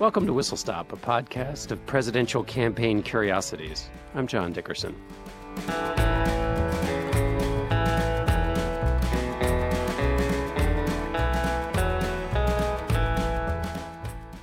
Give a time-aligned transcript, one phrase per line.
[0.00, 3.90] Welcome to Whistle Stop, a podcast of presidential campaign curiosities.
[4.14, 4.96] I'm John Dickerson.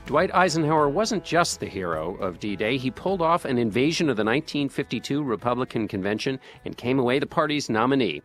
[0.05, 2.77] Dwight Eisenhower wasn't just the hero of D Day.
[2.77, 7.67] He pulled off an invasion of the 1952 Republican convention and came away the party's
[7.67, 8.21] nominee.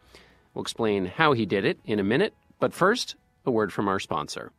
[0.53, 4.01] We'll explain how he did it in a minute, but first, a word from our
[4.01, 4.53] sponsor.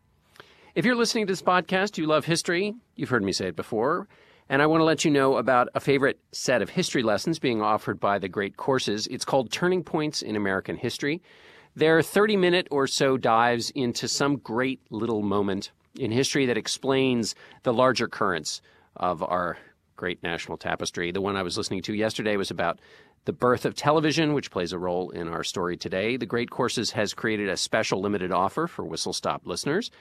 [0.76, 4.08] If you're listening to this podcast, you love history, you've heard me say it before,
[4.50, 7.62] and I want to let you know about a favorite set of history lessons being
[7.62, 9.06] offered by the Great Courses.
[9.06, 11.22] It's called Turning Points in American History.
[11.76, 17.36] They're 30 minute or so dives into some great little moment in history that explains
[17.62, 18.60] the larger currents
[18.96, 19.60] of our
[19.96, 21.12] great national tapestry.
[21.12, 22.80] The one I was listening to yesterday was about
[23.26, 26.18] the birth of television, which plays a role in our story today.
[26.18, 29.92] The Great Courses has created a special limited offer for Whistle Stop listeners.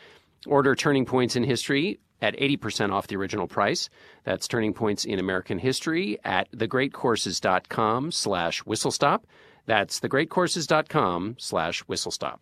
[0.47, 3.89] Order Turning Points in History at 80% off the original price.
[4.25, 9.23] That's Turning Points in American History at thegreatcourses.com slash whistlestop.
[9.67, 12.41] That's thegreatcourses.com slash whistlestop.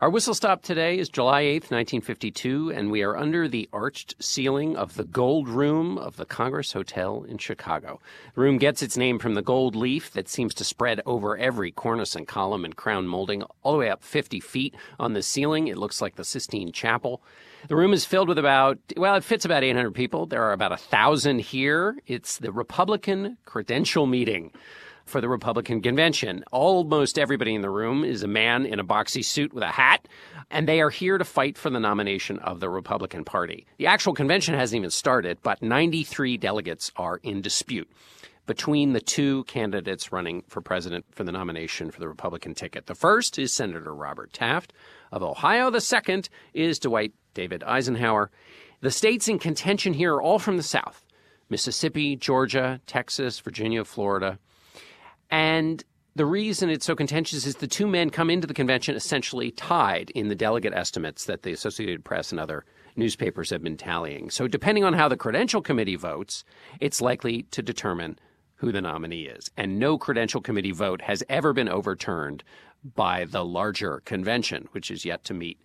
[0.00, 4.76] Our whistle stop today is July 8th, 1952, and we are under the arched ceiling
[4.76, 8.00] of the Gold Room of the Congress Hotel in Chicago.
[8.36, 11.72] The room gets its name from the gold leaf that seems to spread over every
[11.72, 15.66] cornice and column and crown molding, all the way up 50 feet on the ceiling.
[15.66, 17.20] It looks like the Sistine Chapel.
[17.66, 20.26] The room is filled with about, well, it fits about 800 people.
[20.26, 21.96] There are about a thousand here.
[22.06, 24.52] It's the Republican Credential Meeting
[25.08, 26.44] for the Republican convention.
[26.52, 30.06] Almost everybody in the room is a man in a boxy suit with a hat,
[30.50, 33.66] and they are here to fight for the nomination of the Republican Party.
[33.78, 37.90] The actual convention hasn't even started, but 93 delegates are in dispute
[38.46, 42.86] between the two candidates running for president for the nomination for the Republican ticket.
[42.86, 44.72] The first is Senator Robert Taft
[45.12, 45.70] of Ohio.
[45.70, 48.30] The second is Dwight David Eisenhower.
[48.80, 51.04] The states in contention here are all from the South
[51.50, 54.38] Mississippi, Georgia, Texas, Virginia, Florida.
[55.30, 55.84] And
[56.14, 60.10] the reason it's so contentious is the two men come into the convention essentially tied
[60.10, 62.64] in the delegate estimates that the Associated Press and other
[62.96, 64.30] newspapers have been tallying.
[64.30, 66.44] So, depending on how the credential committee votes,
[66.80, 68.18] it's likely to determine
[68.56, 69.50] who the nominee is.
[69.56, 72.42] And no credential committee vote has ever been overturned
[72.94, 75.60] by the larger convention, which is yet to meet.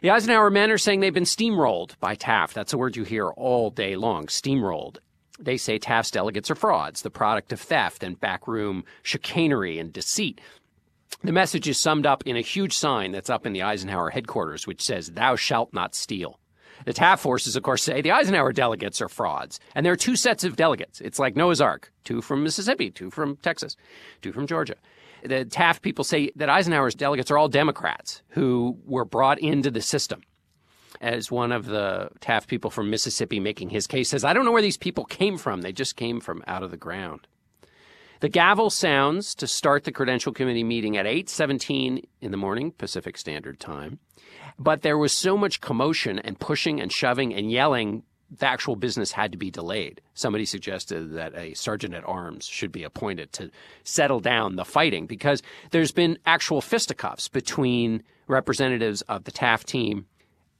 [0.00, 2.54] The Eisenhower men are saying they've been steamrolled by Taft.
[2.54, 4.96] That's a word you hear all day long steamrolled.
[5.40, 10.40] They say Taft's delegates are frauds, the product of theft and backroom chicanery and deceit.
[11.22, 14.66] The message is summed up in a huge sign that's up in the Eisenhower headquarters,
[14.66, 16.38] which says, Thou shalt not steal.
[16.84, 19.60] The Taft forces, of course, say the Eisenhower delegates are frauds.
[19.74, 21.00] And there are two sets of delegates.
[21.00, 23.76] It's like Noah's Ark two from Mississippi, two from Texas,
[24.22, 24.76] two from Georgia.
[25.22, 29.82] The Taft people say that Eisenhower's delegates are all Democrats who were brought into the
[29.82, 30.22] system
[31.00, 34.52] as one of the Taft people from Mississippi making his case says, I don't know
[34.52, 35.62] where these people came from.
[35.62, 37.26] They just came from out of the ground.
[38.20, 43.16] The gavel sounds to start the credential committee meeting at 8:17 in the morning Pacific
[43.16, 43.98] Standard Time.
[44.58, 49.12] But there was so much commotion and pushing and shoving and yelling the actual business
[49.12, 50.02] had to be delayed.
[50.14, 53.50] Somebody suggested that a sergeant at arms should be appointed to
[53.84, 60.06] settle down the fighting because there's been actual fisticuffs between representatives of the Taft team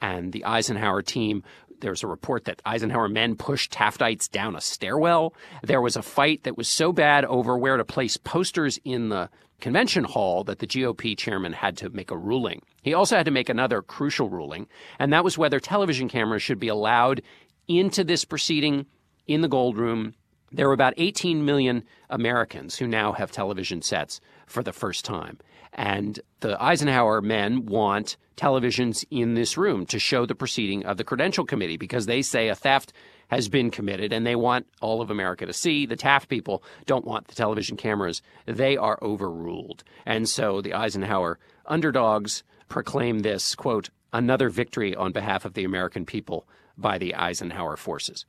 [0.01, 1.43] and the Eisenhower team.
[1.81, 5.35] There's a report that Eisenhower men pushed Taftites down a stairwell.
[5.63, 9.31] There was a fight that was so bad over where to place posters in the
[9.61, 12.63] convention hall that the GOP chairman had to make a ruling.
[12.83, 14.67] He also had to make another crucial ruling,
[14.99, 17.23] and that was whether television cameras should be allowed
[17.69, 18.87] into this proceeding
[19.27, 20.15] in the Gold Room.
[20.51, 25.39] There were about 18 million Americans who now have television sets for the first time.
[25.73, 31.05] And the Eisenhower men want televisions in this room to show the proceeding of the
[31.05, 32.93] Credential Committee because they say a theft
[33.29, 35.87] has been committed and they want all of America to see.
[35.87, 38.23] The Taft people don't want the television cameras.
[38.47, 39.85] They are overruled.
[40.05, 46.05] And so the Eisenhower underdogs proclaim this, quote, another victory on behalf of the American
[46.05, 48.27] people by the Eisenhower forces.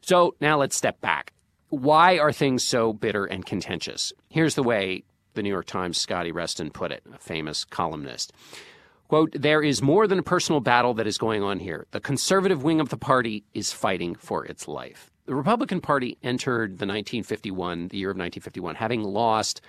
[0.00, 1.32] So now let's step back.
[1.70, 4.12] Why are things so bitter and contentious?
[4.28, 5.02] Here's the way
[5.34, 8.32] the New York Times' Scotty Reston put it, a famous columnist.
[9.08, 11.86] Quote, there is more than a personal battle that is going on here.
[11.90, 15.10] The conservative wing of the party is fighting for its life.
[15.26, 19.60] The Republican Party entered the 1951, the year of 1951, having lost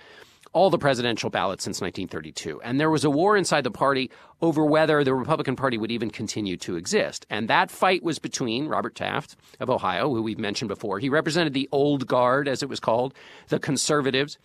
[0.56, 2.62] all the presidential ballots since 1932.
[2.62, 4.10] And there was a war inside the party
[4.40, 7.26] over whether the Republican Party would even continue to exist.
[7.28, 10.98] And that fight was between Robert Taft of Ohio, who we've mentioned before.
[10.98, 13.12] He represented the old guard, as it was called,
[13.48, 14.38] the conservatives.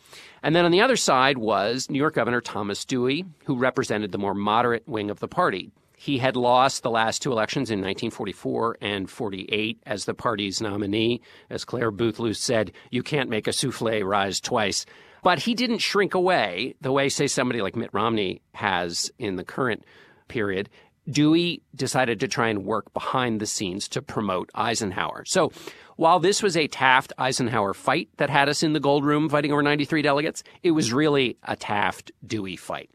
[0.43, 4.17] And then on the other side was New York Governor Thomas Dewey, who represented the
[4.17, 5.71] more moderate wing of the party.
[5.95, 11.21] He had lost the last two elections in 1944 and 48 as the party's nominee.
[11.49, 14.85] As Clare Boothe Luce said, you can't make a souffle rise twice.
[15.23, 19.43] But he didn't shrink away the way, say, somebody like Mitt Romney has in the
[19.43, 19.85] current
[20.27, 20.69] period.
[21.09, 25.23] Dewey decided to try and work behind the scenes to promote Eisenhower.
[25.25, 25.51] So
[25.95, 29.51] while this was a Taft Eisenhower fight that had us in the gold room fighting
[29.51, 32.89] over 93 delegates, it was really a Taft Dewey fight.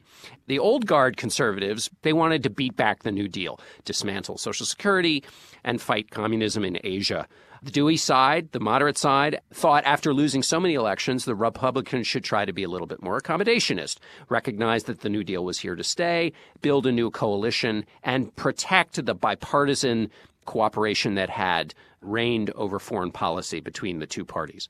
[0.47, 5.25] The old guard conservatives, they wanted to beat back the New Deal, dismantle Social Security,
[5.65, 7.27] and fight communism in Asia.
[7.63, 12.23] The Dewey side, the moderate side, thought after losing so many elections, the Republicans should
[12.23, 13.99] try to be a little bit more accommodationist,
[14.29, 19.05] recognize that the New Deal was here to stay, build a new coalition, and protect
[19.05, 20.11] the bipartisan
[20.45, 21.75] cooperation that had
[22.07, 24.69] reigned over foreign policy between the two parties.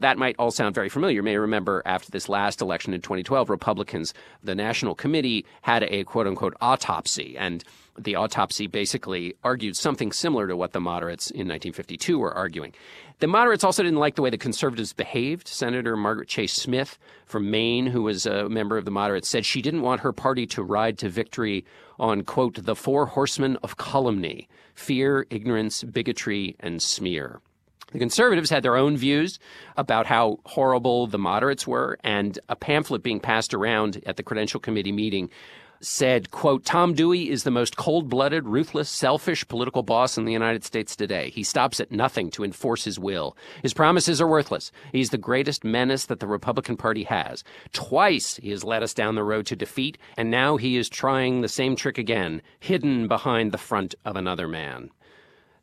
[0.00, 1.16] That might all sound very familiar.
[1.16, 6.04] You may remember after this last election in 2012, Republicans, the National Committee, had a
[6.04, 7.36] quote unquote autopsy.
[7.38, 7.64] And
[7.98, 12.74] the autopsy basically argued something similar to what the moderates in 1952 were arguing.
[13.20, 15.46] The moderates also didn't like the way the conservatives behaved.
[15.46, 19.62] Senator Margaret Chase Smith from Maine, who was a member of the moderates, said she
[19.62, 21.64] didn't want her party to ride to victory
[21.98, 27.40] on, quote, the four horsemen of calumny fear, ignorance, bigotry, and smear.
[27.92, 29.38] The conservatives had their own views
[29.76, 34.58] about how horrible the moderates were, and a pamphlet being passed around at the Credential
[34.58, 35.30] Committee meeting
[35.86, 40.64] said, quote, Tom Dewey is the most cold-blooded, ruthless, selfish political boss in the United
[40.64, 41.30] States today.
[41.30, 43.36] He stops at nothing to enforce his will.
[43.62, 44.72] His promises are worthless.
[44.92, 47.44] He's the greatest menace that the Republican Party has.
[47.72, 51.40] Twice he has led us down the road to defeat, and now he is trying
[51.40, 54.90] the same trick again, hidden behind the front of another man.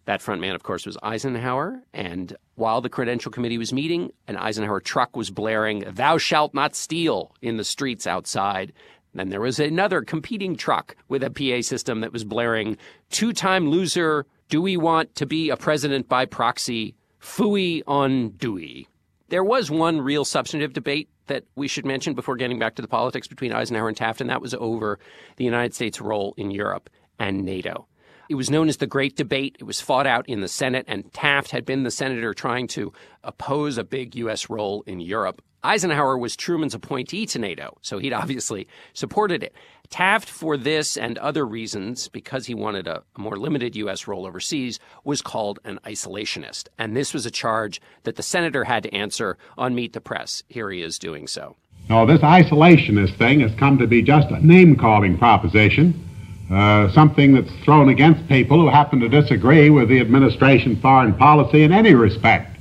[0.06, 1.84] That front man, of course, was Eisenhower.
[1.94, 6.76] And while the Credential Committee was meeting, an Eisenhower truck was blaring, Thou shalt not
[6.76, 8.74] steal, in the streets outside.
[9.14, 12.78] Then there was another competing truck with a PA system that was blaring,
[13.10, 16.96] two time loser, do we want to be a president by proxy?
[17.22, 18.88] Fooey on Dewey.
[19.30, 22.88] There was one real substantive debate that we should mention before getting back to the
[22.88, 25.00] politics between Eisenhower and Taft, and that was over
[25.38, 27.88] the United States' role in Europe and NATO.
[28.32, 29.58] It was known as the Great Debate.
[29.60, 32.94] It was fought out in the Senate, and Taft had been the senator trying to
[33.26, 34.50] oppose a big U.S.
[34.50, 35.42] role in Europe.
[35.66, 39.54] Eisenhower was Truman's appointee to NATO, so he'd obviously supported it.
[39.90, 44.08] Taft, for this and other reasons, because he wanted a, more limited U.S.
[44.08, 46.70] role overseas, was called an isolationist.
[46.80, 50.42] And this was a charge that the senator had to answer on Meet the Press.
[50.48, 51.58] Here he is doing so.
[51.90, 56.08] Now, this isolationist thing has come to be just a name calling proposition
[56.52, 61.64] uh, something that's thrown against people who happen to disagree with the administration's foreign policy
[61.64, 62.58] in any respect.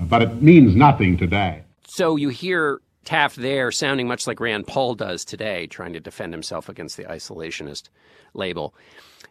[0.00, 1.62] But it means nothing today.
[1.86, 6.32] So you hear Taft there sounding much like Rand Paul does today, trying to defend
[6.32, 7.88] himself against the isolationist
[8.34, 8.74] label.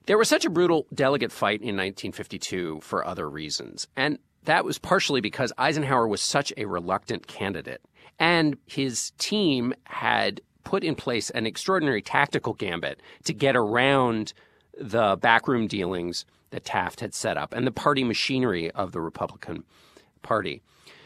[0.06, 3.88] There was such a brutal delegate fight in 1952 for other reasons.
[3.98, 7.81] And that was partially because Eisenhower was such a reluctant candidate.
[8.18, 14.33] And his team had put in place an extraordinary tactical gambit to get around
[14.77, 19.63] the backroom dealings that Taft had set up and the party machinery of the Republican
[20.21, 20.62] Party.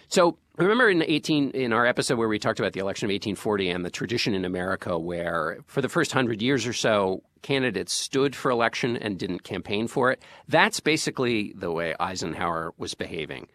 [0.07, 3.69] So remember in 18 in our episode where we talked about the election of 1840
[3.69, 8.35] and the tradition in America where for the first 100 years or so candidates stood
[8.35, 10.21] for election and didn't campaign for it.
[10.47, 13.47] That's basically the way Eisenhower was behaving.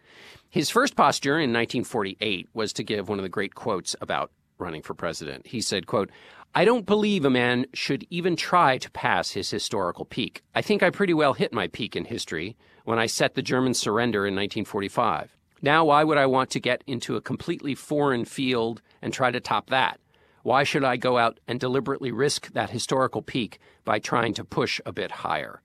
[0.49, 4.81] His first posture in 1948 was to give one of the great quotes about running
[4.81, 5.47] for president.
[5.47, 6.09] He said, quote,
[6.53, 10.41] I don't believe a man should even try to pass his historical peak.
[10.53, 13.73] I think I pretty well hit my peak in history when I set the German
[13.73, 15.35] surrender in 1945.
[15.61, 19.39] Now, why would I want to get into a completely foreign field and try to
[19.39, 19.99] top that?
[20.43, 24.79] Why should I go out and deliberately risk that historical peak by trying to push
[24.85, 25.61] a bit higher?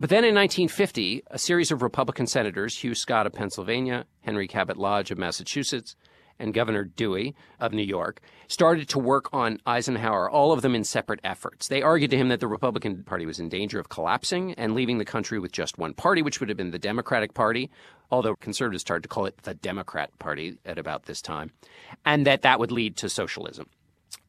[0.00, 4.76] But then in 1950, a series of Republican senators, Hugh Scott of Pennsylvania, Henry Cabot
[4.76, 5.96] Lodge of Massachusetts,
[6.38, 10.84] and Governor Dewey of New York started to work on Eisenhower, all of them in
[10.84, 11.68] separate efforts.
[11.68, 14.98] They argued to him that the Republican Party was in danger of collapsing and leaving
[14.98, 17.70] the country with just one party, which would have been the Democratic Party,
[18.10, 21.50] although conservatives started to call it the Democrat Party at about this time,
[22.04, 23.66] and that that would lead to socialism.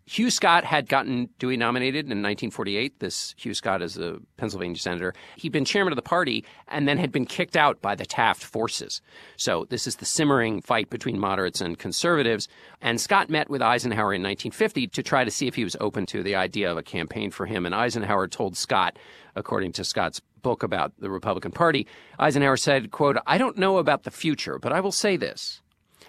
[0.09, 2.99] Hugh Scott had gotten Dewey nominated in 1948.
[2.99, 5.13] This Hugh Scott is a Pennsylvania senator.
[5.35, 8.43] He'd been chairman of the party and then had been kicked out by the Taft
[8.43, 9.03] forces.
[9.37, 12.47] So this is the simmering fight between moderates and conservatives.
[12.81, 16.07] And Scott met with Eisenhower in 1950 to try to see if he was open
[16.07, 17.67] to the idea of a campaign for him.
[17.67, 18.97] And Eisenhower told Scott,
[19.35, 21.85] according to Scott's book about the Republican Party,
[22.17, 25.61] Eisenhower said, quote, I don't know about the future, but I will say this.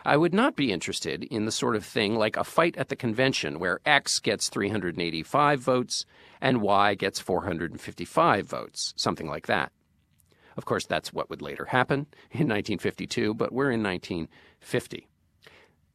[0.04, 2.96] I would not be interested in the sort of thing like a fight at the
[2.96, 6.06] convention where X gets 385 votes
[6.40, 9.72] and Y gets 455 votes, something like that.
[10.56, 15.06] Of course, that's what would later happen in 1952, but we're in 1950.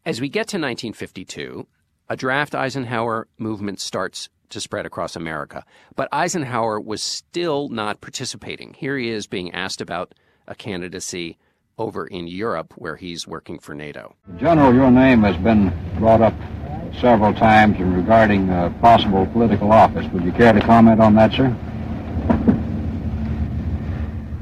[0.06, 1.68] As we get to 1952,
[2.10, 5.66] a draft Eisenhower movement starts to spread across America.
[5.96, 8.74] But Eisenhower was still not participating.
[8.74, 10.14] Here he is being asked about
[10.48, 11.38] a candidacy
[11.77, 14.15] over in Europe where he's working for NATO.
[14.38, 16.34] General, your name has been brought up
[17.00, 20.05] several times regarding uh, possible political office.
[20.13, 21.55] Would you care to comment on that, sir?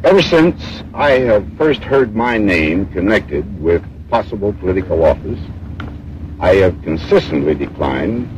[0.03, 5.39] Ever since I have first heard my name connected with possible political office,
[6.39, 8.29] I have consistently declined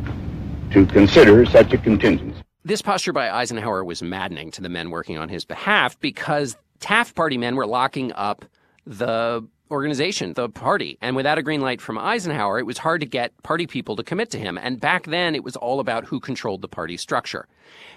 [0.72, 2.40] to consider such a contingency.
[2.64, 7.16] This posture by Eisenhower was maddening to the men working on his behalf because Taft
[7.16, 8.46] Party men were locking up
[8.86, 10.98] the organization, the party.
[11.02, 14.04] And without a green light from Eisenhower, it was hard to get party people to
[14.04, 14.58] commit to him.
[14.58, 17.48] And back then, it was all about who controlled the party structure.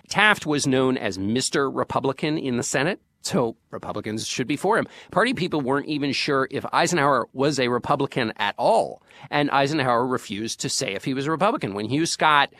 [0.08, 1.70] Taft was known as Mr.
[1.74, 3.00] Republican in the Senate.
[3.22, 4.86] So Republicans should be for him.
[5.10, 9.02] Party people weren't even sure if Eisenhower was a Republican at all.
[9.30, 11.74] And Eisenhower refused to say if he was a Republican.
[11.74, 12.52] When Hugh Scott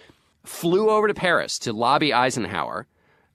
[0.45, 2.87] flew over to Paris to lobby Eisenhower,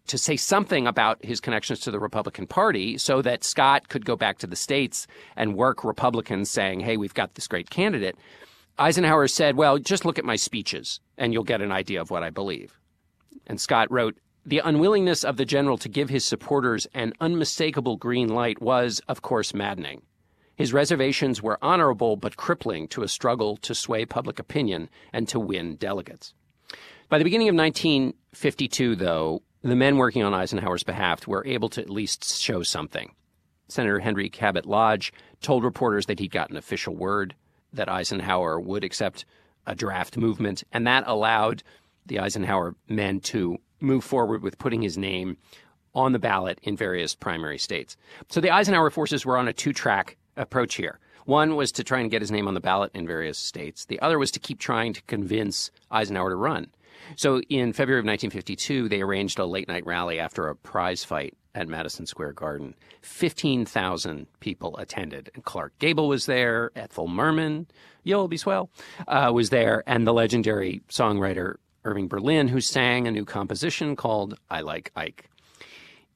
[0.08, 4.16] to say something about his connections to the Republican Party so that Scott could go
[4.16, 8.18] back to the states and work Republicans saying, hey, we've got this great candidate.
[8.78, 12.24] Eisenhower said, well, just look at my speeches and you'll get an idea of what
[12.24, 12.80] I believe.
[13.48, 18.28] And Scott wrote, the unwillingness of the general to give his supporters an unmistakable green
[18.28, 20.02] light was, of course, maddening.
[20.56, 25.40] His reservations were honorable but crippling to a struggle to sway public opinion and to
[25.40, 26.34] win delegates.
[27.10, 29.42] By the beginning of 1952, though,
[29.72, 33.14] the men working on Eisenhower's behalf were able to at least show something.
[33.68, 37.34] Senator Henry Cabot Lodge told reporters that he'd gotten official word
[37.72, 39.26] that Eisenhower would accept
[39.66, 41.64] a draft movement, and that allowed
[42.06, 45.38] the Eisenhower men to move forward with putting his name
[45.96, 47.96] on the ballot in various primary states.
[48.30, 51.00] So the Eisenhower forces were on a two track approach here.
[51.26, 53.86] One was to try and get his name on the ballot in various states.
[53.86, 56.68] The other was to keep trying to convince Eisenhower to run.
[57.16, 61.36] So in February of 1952, they arranged a late night rally after a prize fight
[61.56, 62.76] at Madison Square Garden.
[63.02, 65.30] 15,000 people attended.
[65.36, 67.68] And Clark Gable was there, Ethel Merman,
[68.04, 68.70] You'll Be Swell,
[69.08, 71.56] uh, was there, and the legendary songwriter
[71.86, 75.30] Irving Berlin, who sang a new composition called I Like Ike.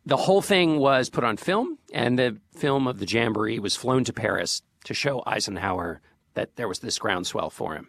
[0.06, 4.06] The whole thing was put on film, and the film of the Jamboree was flown
[4.06, 6.02] to Paris to show Eisenhower
[6.34, 7.88] that there was this groundswell for him.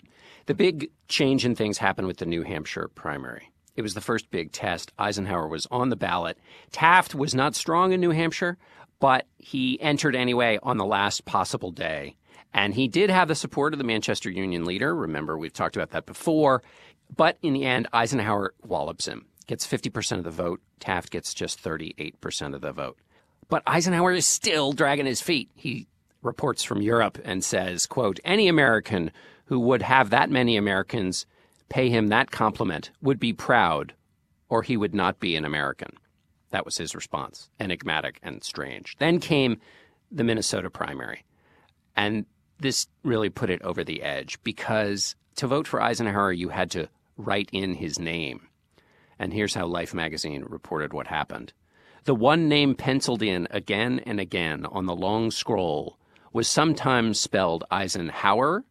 [0.49, 3.53] The big change in things happened with the New Hampshire primary.
[3.77, 4.95] It was the first big test.
[4.99, 6.39] Eisenhower was on the ballot.
[6.73, 8.57] Taft was not strong in New Hampshire,
[8.99, 12.17] but he entered anyway on the last possible day.
[12.55, 14.95] And he did have the support of the Manchester Union leader.
[14.95, 16.63] Remember, we've talked about that before.
[17.15, 20.63] But in the end, Eisenhower wallops him, gets 50% of the vote.
[20.81, 22.97] Taft gets just 38% of the vote.
[23.51, 25.51] But Eisenhower is still dragging his feet.
[25.55, 25.89] He
[26.23, 29.11] reports from Europe and says, quote, any American
[29.49, 31.25] who would have that many Americans
[31.71, 33.95] pay him that compliment would be proud,
[34.49, 35.91] or he would not be an American.
[36.51, 38.97] That was his response, enigmatic and strange.
[38.99, 39.61] Then came
[40.11, 41.25] the Minnesota primary.
[41.97, 42.27] And
[42.59, 46.89] this really put it over the edge because to vote for Eisenhower, you had to
[47.17, 48.49] write in his name.
[49.19, 51.53] And here's how Life magazine reported what happened.
[52.05, 55.99] The one name penciled in again and again on the long scroll
[56.33, 58.65] was sometimes spelled Eisenhower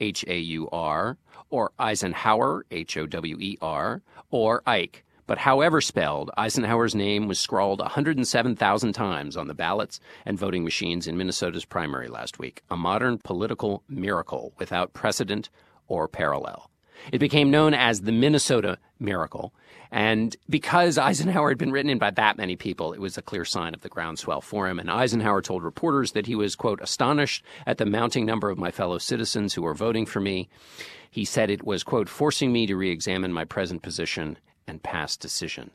[0.00, 1.18] H A U R,
[1.50, 5.04] or Eisenhower, H O W E R, or Ike.
[5.26, 11.06] But however spelled, Eisenhower's name was scrawled 107,000 times on the ballots and voting machines
[11.06, 15.48] in Minnesota's primary last week, a modern political miracle without precedent
[15.88, 16.70] or parallel.
[17.12, 19.52] It became known as the Minnesota Miracle
[19.94, 23.44] and because Eisenhower had been written in by that many people, it was a clear
[23.44, 24.80] sign of the groundswell for him.
[24.80, 28.72] And Eisenhower told reporters that he was, quote, astonished at the mounting number of my
[28.72, 30.48] fellow citizens who were voting for me.
[31.12, 34.36] He said it was, quote, forcing me to re examine my present position
[34.66, 35.70] and past decision.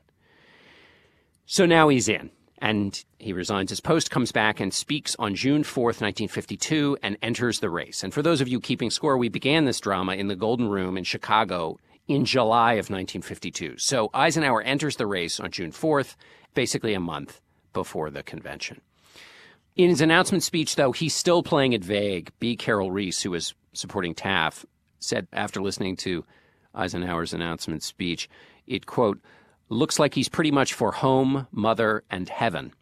[1.46, 2.30] So now he's in.
[2.60, 7.60] And he resigns his post, comes back, and speaks on June 4th, 1952, and enters
[7.60, 8.04] the race.
[8.04, 10.98] And for those of you keeping score, we began this drama in the Golden Room
[10.98, 13.78] in Chicago in July of 1952.
[13.78, 16.16] So Eisenhower enters the race on June 4th,
[16.54, 17.40] basically a month
[17.72, 18.80] before the convention.
[19.76, 22.32] In his announcement speech, though, he's still playing it vague.
[22.40, 22.56] B.
[22.56, 24.66] Carroll Reece, who was supporting Taft,
[24.98, 26.24] said after listening to
[26.74, 28.28] Eisenhower's announcement speech,
[28.66, 29.20] it, quote,
[29.70, 32.74] looks like he's pretty much for home, mother, and heaven.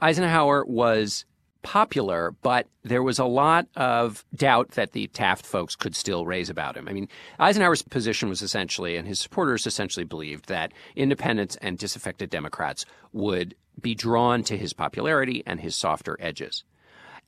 [0.00, 1.24] Eisenhower was
[1.62, 6.48] popular, but there was a lot of doubt that the Taft folks could still raise
[6.48, 6.88] about him.
[6.88, 7.08] I mean,
[7.38, 13.54] Eisenhower's position was essentially, and his supporters essentially believed that independents and disaffected Democrats would
[13.80, 16.64] be drawn to his popularity and his softer edges.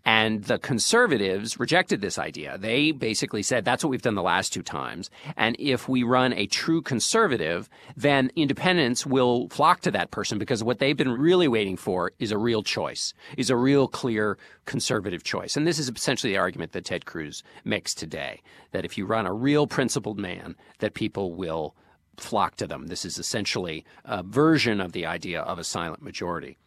[0.04, 2.58] And the conservatives rejected this idea.
[2.58, 5.10] They basically said that's what we've done the last two times.
[5.36, 10.64] And if we run a true conservative, then independents will flock to that person because
[10.64, 15.22] what they've been really waiting for is a real choice, is a real clear conservative
[15.22, 15.56] choice.
[15.56, 18.42] And this is essentially the argument that Ted Cruz makes today
[18.72, 21.76] that if you run a real principled man, that people will
[22.16, 22.88] flock to them.
[22.88, 26.58] This is essentially a version of the idea of a silent majority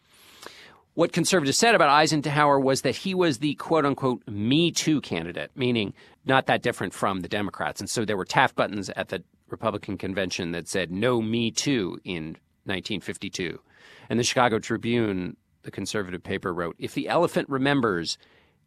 [0.96, 5.50] what conservatives said about Eisenhower was that he was the quote unquote Me Too candidate,
[5.54, 5.92] meaning
[6.24, 7.80] not that different from the Democrats.
[7.80, 12.00] And so there were Taft buttons at the Republican convention that said No Me Too
[12.02, 13.60] in 1952.
[14.08, 18.16] And the Chicago Tribune, the conservative paper, wrote If the elephant remembers,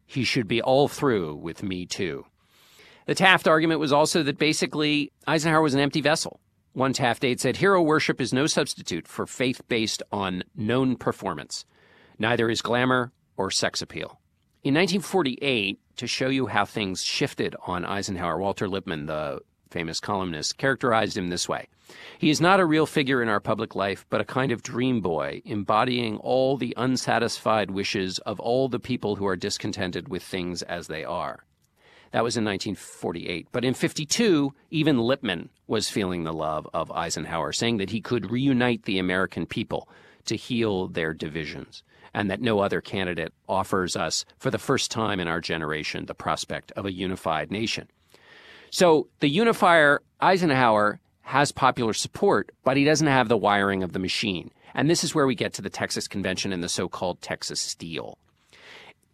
[0.05, 2.27] he should be all through with Me Too.
[3.07, 6.39] The Taft argument was also that basically Eisenhower was an empty vessel.
[6.73, 11.65] One Taft aide said, Hero worship is no substitute for faith based on known performance.
[12.19, 14.19] Neither is glamour or sex appeal.
[14.61, 20.57] In 1948, to show you how things shifted on Eisenhower, Walter Lippmann, the famous columnist,
[20.57, 21.67] characterized him this way
[22.17, 24.99] He is not a real figure in our public life, but a kind of dream
[24.99, 30.61] boy, embodying all the unsatisfied wishes of all the people who are discontented with things
[30.63, 31.45] as they are.
[32.11, 33.47] That was in 1948.
[33.53, 38.29] But in 52, even Lippmann was feeling the love of Eisenhower, saying that he could
[38.29, 39.87] reunite the American people
[40.25, 41.81] to heal their divisions
[42.13, 46.15] and that no other candidate offers us, for the first time in our generation, the
[46.15, 47.87] prospect of a unified nation.
[48.71, 53.99] So the unifier, Eisenhower, has popular support, but he doesn't have the wiring of the
[53.99, 54.51] machine.
[54.73, 57.61] And this is where we get to the Texas Convention and the so called Texas
[57.61, 58.17] Steal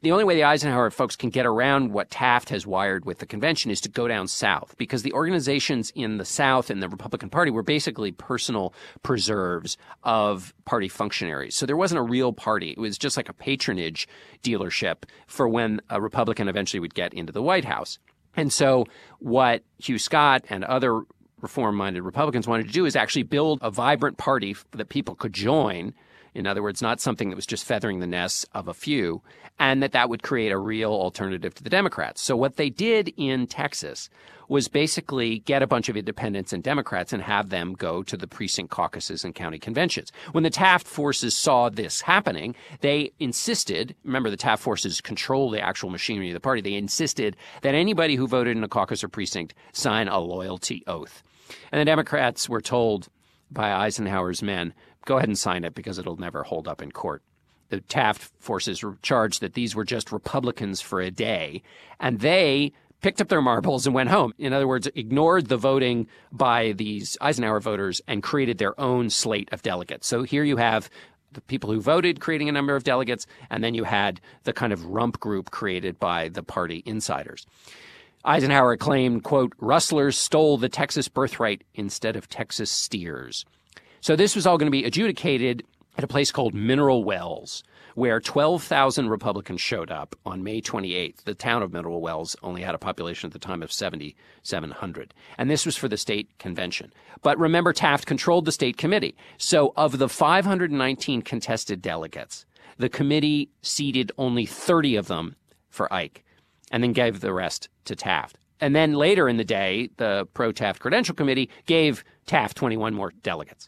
[0.05, 3.25] the only way the Eisenhower folks can get around what Taft has wired with the
[3.25, 7.27] convention is to go down south because the organizations in the South and the Republican
[7.27, 8.71] Party were basically personal
[9.01, 11.55] preserves of party functionaries.
[11.55, 12.69] So there wasn't a real party.
[12.69, 14.07] It was just like a patronage
[14.43, 17.97] dealership for when a Republican eventually would get into the White House.
[18.37, 18.85] And so
[19.17, 21.01] what Hugh Scott and other
[21.41, 25.33] reform minded Republicans wanted to do is actually build a vibrant party that people could
[25.33, 25.95] join
[26.35, 29.21] in other words, not something that was just feathering the nests of a few,
[29.57, 32.21] and that that would create a real alternative to the Democrats.
[32.21, 34.09] So what they did in Texas
[34.47, 38.27] was basically get a bunch of independents and Democrats and have them go to the
[38.27, 40.11] precinct caucuses and county conventions.
[40.33, 45.61] When the Taft forces saw this happening, they insisted, remember the Taft forces control the
[45.61, 49.07] actual machinery of the party, they insisted that anybody who voted in a caucus or
[49.07, 51.23] precinct sign a loyalty oath.
[51.71, 53.07] And the Democrats were told
[53.51, 54.73] by Eisenhower's men,
[55.05, 57.23] go ahead and sign it because it'll never hold up in court.
[57.69, 61.63] The Taft forces charged that these were just Republicans for a day,
[61.99, 64.33] and they picked up their marbles and went home.
[64.37, 69.49] In other words, ignored the voting by these Eisenhower voters and created their own slate
[69.51, 70.07] of delegates.
[70.07, 70.89] So here you have
[71.31, 74.73] the people who voted creating a number of delegates, and then you had the kind
[74.73, 77.45] of rump group created by the party insiders.
[78.23, 83.45] Eisenhower claimed, quote, rustlers stole the Texas birthright instead of Texas steers.
[84.05, 85.63] So this was all going to be adjudicated
[85.97, 87.63] at a place called Mineral Wells,
[87.95, 91.23] where 12,000 Republicans showed up on May 28th.
[91.23, 95.15] The town of Mineral Wells only had a population at the time of 7,700.
[95.39, 96.93] And this was for the state convention.
[97.23, 99.15] But remember, Taft controlled the state committee.
[99.39, 102.45] So of the 519 contested delegates,
[102.77, 105.35] the committee seated only 30 of them
[105.71, 106.23] for Ike
[106.71, 108.37] and then gave the rest to Taft.
[108.61, 113.11] And then later in the day, the pro Taft Credential Committee gave Taft 21 more
[113.23, 113.67] delegates.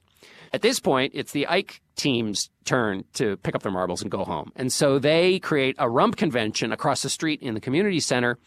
[0.53, 4.23] At this point, it's the Ike team's turn to pick up their marbles and go
[4.23, 4.51] home.
[4.55, 8.37] And so they create a rump convention across the street in the community center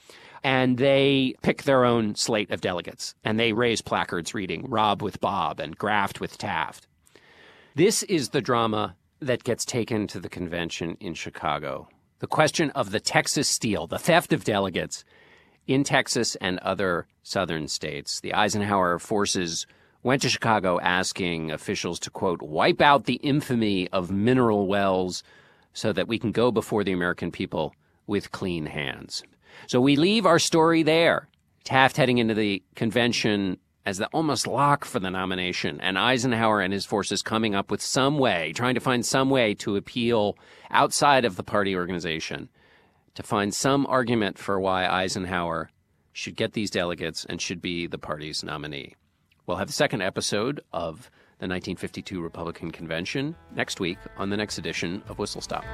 [0.43, 5.21] and they pick their own slate of delegates and they raise placards reading Rob with
[5.21, 6.87] Bob and Graft with Taft.
[7.75, 11.89] This is the drama that gets taken to the convention in Chicago.
[12.21, 15.05] The question of the Texas steal, the theft of delegates
[15.67, 18.21] in Texas and other southern states.
[18.21, 19.67] The Eisenhower forces
[20.03, 25.23] went to Chicago asking officials to, quote, wipe out the infamy of mineral wells
[25.73, 27.75] so that we can go before the American people
[28.07, 29.23] with clean hands.
[29.67, 31.29] So we leave our story there.
[31.65, 36.73] Taft heading into the convention as the almost lock for the nomination, and Eisenhower and
[36.73, 40.37] his forces coming up with some way, trying to find some way to appeal
[40.71, 42.49] outside of the party organization,
[43.15, 45.71] to find some argument for why Eisenhower
[46.13, 48.95] should get these delegates and should be the party's nominee.
[49.47, 54.59] We'll have the second episode of the 1952 Republican Convention next week on the next
[54.59, 55.65] edition of Whistle Stop.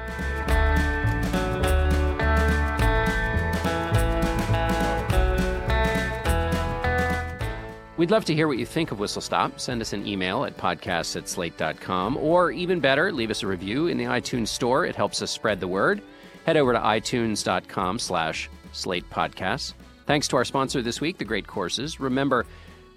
[7.96, 9.59] We'd love to hear what you think of Whistle Stop.
[9.59, 13.87] Send us an email at podcasts at slate.com, or even better, leave us a review
[13.87, 14.85] in the iTunes store.
[14.85, 16.02] It helps us spread the word.
[16.44, 19.72] Head over to itunes.com slash slate podcasts.
[20.05, 21.98] Thanks to our sponsor this week, The Great Courses.
[21.98, 22.44] Remember,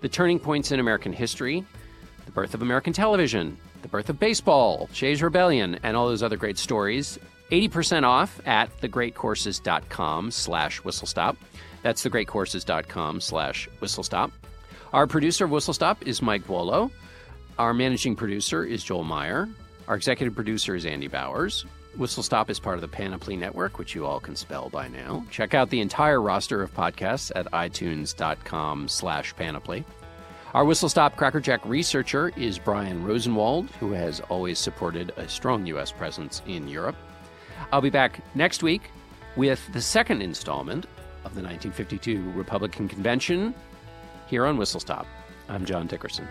[0.02, 1.66] the turning points in American history,
[2.26, 6.38] the birth of American television, the birth of baseball, Shays Rebellion, and all those other
[6.38, 7.18] great stories.
[7.52, 11.36] 80% off at thegreatcourses.com slash whistlestop.
[11.82, 14.32] That's thegreatcourses.com slash whistlestop.
[14.94, 16.90] Our producer of Whistle Stop is Mike Vuolo.
[17.60, 19.48] Our managing producer is Joel Meyer.
[19.88, 21.66] Our executive producer is Andy Bowers.
[21.96, 25.26] Whistle Stop is part of the Panoply Network, which you all can spell by now.
[25.32, 29.84] Check out the entire roster of podcasts at itunes.com slash panoply.
[30.54, 35.92] Our Whistle Stop Crackerjack researcher is Brian Rosenwald, who has always supported a strong U.S.
[35.92, 36.96] presence in Europe.
[37.72, 38.92] I'll be back next week
[39.36, 40.86] with the second installment
[41.26, 43.54] of the 1952 Republican Convention
[44.28, 45.06] here on Whistle Stop.
[45.50, 46.28] I'm John Dickerson.